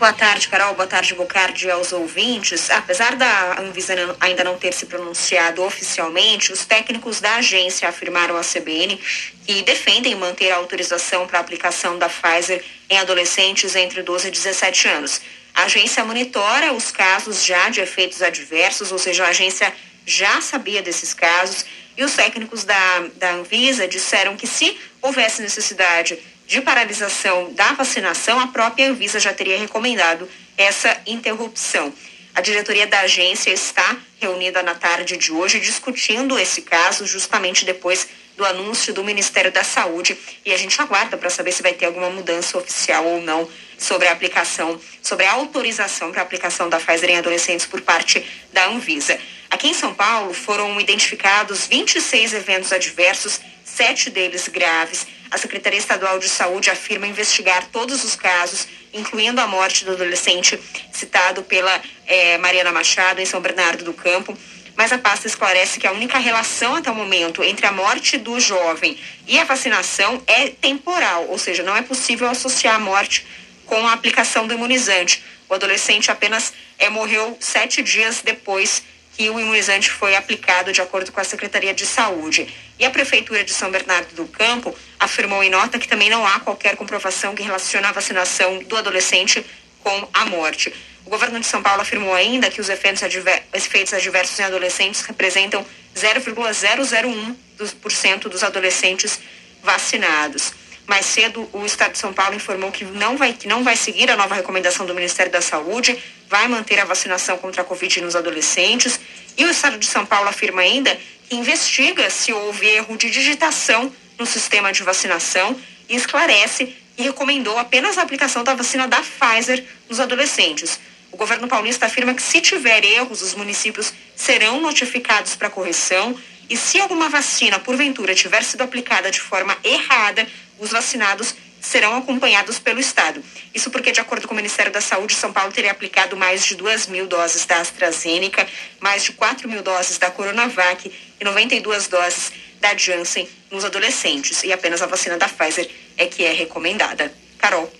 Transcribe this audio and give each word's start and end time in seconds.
Boa 0.00 0.14
tarde, 0.14 0.48
Carol. 0.48 0.74
Boa 0.74 0.86
tarde, 0.86 1.12
Bocardi, 1.12 1.70
aos 1.70 1.92
ouvintes. 1.92 2.70
Apesar 2.70 3.16
da 3.16 3.60
Anvisa 3.60 3.92
ainda 4.18 4.42
não 4.42 4.56
ter 4.56 4.72
se 4.72 4.86
pronunciado 4.86 5.62
oficialmente, 5.62 6.50
os 6.50 6.64
técnicos 6.64 7.20
da 7.20 7.34
agência 7.34 7.86
afirmaram 7.86 8.34
à 8.34 8.40
CBN 8.40 8.98
que 9.46 9.60
defendem 9.60 10.14
manter 10.14 10.52
a 10.52 10.56
autorização 10.56 11.26
para 11.26 11.36
a 11.36 11.42
aplicação 11.42 11.98
da 11.98 12.08
Pfizer 12.08 12.64
em 12.88 12.96
adolescentes 12.96 13.76
entre 13.76 14.02
12 14.02 14.28
e 14.28 14.30
17 14.30 14.88
anos. 14.88 15.20
A 15.52 15.64
agência 15.64 16.02
monitora 16.02 16.72
os 16.72 16.90
casos 16.90 17.44
já 17.44 17.68
de 17.68 17.82
efeitos 17.82 18.22
adversos, 18.22 18.90
ou 18.90 18.98
seja, 18.98 19.26
a 19.26 19.28
agência 19.28 19.70
já 20.06 20.40
sabia 20.40 20.80
desses 20.80 21.12
casos 21.12 21.66
e 21.94 22.02
os 22.02 22.14
técnicos 22.14 22.64
da, 22.64 23.04
da 23.16 23.32
Anvisa 23.32 23.86
disseram 23.86 24.34
que 24.34 24.46
se 24.46 24.80
houvesse 25.02 25.42
necessidade 25.42 26.18
de 26.50 26.60
paralisação 26.60 27.52
da 27.52 27.74
vacinação, 27.74 28.40
a 28.40 28.48
própria 28.48 28.90
Anvisa 28.90 29.20
já 29.20 29.32
teria 29.32 29.56
recomendado 29.56 30.28
essa 30.58 31.00
interrupção. 31.06 31.94
A 32.34 32.40
diretoria 32.40 32.88
da 32.88 33.02
agência 33.02 33.50
está 33.50 33.96
reunida 34.20 34.60
na 34.60 34.74
tarde 34.74 35.16
de 35.16 35.30
hoje 35.30 35.60
discutindo 35.60 36.36
esse 36.36 36.62
caso, 36.62 37.06
justamente 37.06 37.64
depois 37.64 38.08
do 38.36 38.44
anúncio 38.44 38.92
do 38.92 39.04
Ministério 39.04 39.52
da 39.52 39.62
Saúde. 39.62 40.18
E 40.44 40.52
a 40.52 40.58
gente 40.58 40.80
aguarda 40.82 41.16
para 41.16 41.30
saber 41.30 41.52
se 41.52 41.62
vai 41.62 41.72
ter 41.72 41.86
alguma 41.86 42.10
mudança 42.10 42.58
oficial 42.58 43.04
ou 43.06 43.22
não 43.22 43.48
sobre 43.78 44.08
a 44.08 44.12
aplicação, 44.12 44.80
sobre 45.00 45.26
a 45.26 45.32
autorização 45.34 46.10
para 46.10 46.20
a 46.20 46.24
aplicação 46.24 46.68
da 46.68 46.80
Pfizer 46.80 47.10
em 47.10 47.18
adolescentes 47.18 47.64
por 47.64 47.80
parte 47.80 48.26
da 48.52 48.66
Anvisa. 48.66 49.16
Aqui 49.48 49.68
em 49.68 49.74
São 49.74 49.94
Paulo 49.94 50.34
foram 50.34 50.80
identificados 50.80 51.68
26 51.68 52.34
eventos 52.34 52.72
adversos, 52.72 53.40
sete 53.64 54.10
deles 54.10 54.48
graves 54.48 55.06
a 55.30 55.38
Secretaria 55.38 55.78
Estadual 55.78 56.18
de 56.18 56.28
Saúde 56.28 56.70
afirma 56.70 57.06
investigar 57.06 57.66
todos 57.66 58.02
os 58.02 58.16
casos, 58.16 58.66
incluindo 58.92 59.40
a 59.40 59.46
morte 59.46 59.84
do 59.84 59.92
adolescente 59.92 60.58
citado 60.92 61.42
pela 61.44 61.80
eh, 62.06 62.36
Mariana 62.38 62.72
Machado 62.72 63.20
em 63.20 63.26
São 63.26 63.40
Bernardo 63.40 63.84
do 63.84 63.94
Campo. 63.94 64.36
Mas 64.76 64.92
a 64.92 64.98
pasta 64.98 65.28
esclarece 65.28 65.78
que 65.78 65.86
a 65.86 65.92
única 65.92 66.18
relação 66.18 66.74
até 66.74 66.90
o 66.90 66.94
momento 66.94 67.44
entre 67.44 67.66
a 67.66 67.72
morte 67.72 68.16
do 68.16 68.40
jovem 68.40 68.98
e 69.26 69.38
a 69.38 69.44
vacinação 69.44 70.22
é 70.26 70.48
temporal, 70.48 71.26
ou 71.28 71.38
seja, 71.38 71.62
não 71.62 71.76
é 71.76 71.82
possível 71.82 72.28
associar 72.28 72.76
a 72.76 72.78
morte 72.78 73.26
com 73.66 73.86
a 73.86 73.92
aplicação 73.92 74.46
do 74.46 74.54
imunizante. 74.54 75.22
O 75.48 75.54
adolescente 75.54 76.10
apenas 76.10 76.52
eh, 76.78 76.88
morreu 76.88 77.36
sete 77.38 77.82
dias 77.82 78.20
depois 78.22 78.82
que 79.16 79.28
o 79.28 79.38
imunizante 79.38 79.90
foi 79.90 80.16
aplicado 80.16 80.72
de 80.72 80.80
acordo 80.80 81.12
com 81.12 81.20
a 81.20 81.24
Secretaria 81.24 81.74
de 81.74 81.84
Saúde. 81.84 82.48
E 82.78 82.84
a 82.84 82.90
Prefeitura 82.90 83.44
de 83.44 83.52
São 83.52 83.70
Bernardo 83.70 84.14
do 84.14 84.26
Campo 84.26 84.74
afirmou 85.10 85.42
em 85.42 85.50
nota 85.50 85.76
que 85.78 85.88
também 85.88 86.08
não 86.08 86.26
há 86.26 86.40
qualquer 86.40 86.74
comprovação 86.76 87.34
que 87.34 87.42
relaciona 87.42 87.88
a 87.88 87.92
vacinação 87.92 88.60
do 88.60 88.76
adolescente 88.76 89.44
com 89.82 90.08
a 90.14 90.24
morte. 90.24 90.72
O 91.04 91.10
governo 91.10 91.40
de 91.40 91.46
São 91.46 91.60
Paulo 91.62 91.82
afirmou 91.82 92.14
ainda 92.14 92.48
que 92.48 92.60
os 92.60 92.68
efeitos, 92.68 93.02
adver 93.02 93.42
efeitos 93.52 93.92
adversos 93.92 94.38
em 94.38 94.44
adolescentes 94.44 95.00
representam 95.02 95.66
0,001% 95.96 98.28
dos 98.28 98.44
adolescentes 98.44 99.18
vacinados. 99.62 100.52
Mais 100.86 101.06
cedo, 101.06 101.48
o 101.52 101.66
Estado 101.66 101.90
de 101.92 101.98
São 101.98 102.12
Paulo 102.12 102.36
informou 102.36 102.70
que 102.70 102.84
não 102.84 103.16
vai, 103.16 103.32
que 103.32 103.48
não 103.48 103.64
vai 103.64 103.76
seguir 103.76 104.10
a 104.10 104.16
nova 104.16 104.34
recomendação 104.34 104.84
do 104.86 104.94
Ministério 104.94 105.32
da 105.32 105.40
Saúde, 105.40 105.98
vai 106.28 106.46
manter 106.48 106.78
a 106.78 106.84
vacinação 106.84 107.38
contra 107.38 107.62
a 107.62 107.64
Covid 107.64 108.00
nos 108.00 108.14
adolescentes. 108.14 109.00
E 109.36 109.44
o 109.44 109.50
Estado 109.50 109.76
de 109.78 109.86
São 109.86 110.06
Paulo 110.06 110.28
afirma 110.28 110.62
ainda 110.62 110.96
que 111.28 111.34
investiga 111.36 112.08
se 112.10 112.32
houve 112.32 112.66
erro 112.66 112.96
de 112.96 113.10
digitação 113.10 113.92
no 114.20 114.26
sistema 114.26 114.70
de 114.70 114.82
vacinação 114.82 115.58
e 115.88 115.96
esclarece 115.96 116.76
e 116.96 117.02
recomendou 117.02 117.58
apenas 117.58 117.96
a 117.96 118.02
aplicação 118.02 118.44
da 118.44 118.52
vacina 118.52 118.86
da 118.86 119.00
Pfizer 119.00 119.64
nos 119.88 119.98
adolescentes. 119.98 120.78
O 121.10 121.16
governo 121.16 121.48
paulista 121.48 121.86
afirma 121.86 122.12
que 122.12 122.22
se 122.22 122.40
tiver 122.40 122.84
erros, 122.84 123.22
os 123.22 123.34
municípios 123.34 123.92
serão 124.14 124.60
notificados 124.60 125.34
para 125.34 125.48
correção 125.48 126.14
e 126.50 126.56
se 126.56 126.78
alguma 126.78 127.08
vacina, 127.08 127.58
porventura, 127.58 128.14
tiver 128.14 128.44
sido 128.44 128.60
aplicada 128.60 129.10
de 129.10 129.20
forma 129.20 129.56
errada, 129.64 130.28
os 130.58 130.70
vacinados 130.70 131.34
serão 131.60 131.96
acompanhados 131.96 132.58
pelo 132.58 132.80
Estado. 132.80 133.22
Isso 133.54 133.70
porque, 133.70 133.92
de 133.92 134.00
acordo 134.00 134.26
com 134.26 134.34
o 134.34 134.36
Ministério 134.36 134.72
da 134.72 134.80
Saúde, 134.80 135.14
São 135.14 135.32
Paulo 135.32 135.52
teria 135.52 135.70
aplicado 135.70 136.16
mais 136.16 136.44
de 136.44 136.54
2 136.54 136.88
mil 136.88 137.06
doses 137.06 137.44
da 137.44 137.58
AstraZeneca, 137.58 138.46
mais 138.80 139.02
de 139.02 139.12
4 139.12 139.48
mil 139.48 139.62
doses 139.62 139.98
da 139.98 140.10
Coronavac 140.10 140.90
e 141.20 141.24
92 141.24 141.86
doses 141.88 142.32
da 142.60 142.76
Janssen 142.76 143.28
nos 143.50 143.64
adolescentes. 143.64 144.42
E 144.44 144.52
apenas 144.52 144.82
a 144.82 144.86
vacina 144.86 145.16
da 145.16 145.28
Pfizer 145.28 145.68
é 145.96 146.06
que 146.06 146.24
é 146.24 146.32
recomendada. 146.32 147.12
Carol. 147.38 147.72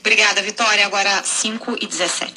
Obrigada, 0.00 0.42
Vitória. 0.42 0.84
Agora 0.84 1.22
5 1.22 1.76
e 1.80 1.86
17. 1.86 2.32